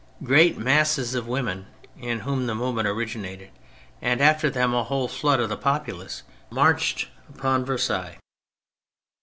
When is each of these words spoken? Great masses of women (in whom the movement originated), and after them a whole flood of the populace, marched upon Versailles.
Great 0.23 0.57
masses 0.57 1.13
of 1.13 1.27
women 1.27 1.67
(in 1.95 2.21
whom 2.21 2.47
the 2.47 2.55
movement 2.55 2.87
originated), 2.87 3.51
and 4.01 4.19
after 4.19 4.49
them 4.49 4.73
a 4.73 4.83
whole 4.85 5.07
flood 5.07 5.39
of 5.39 5.47
the 5.47 5.55
populace, 5.55 6.23
marched 6.49 7.07
upon 7.29 7.63
Versailles. 7.63 8.17